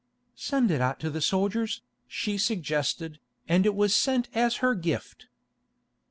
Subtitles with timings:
[0.33, 5.27] "Send it out to the soldiers," she suggested, and it was sent as her gift.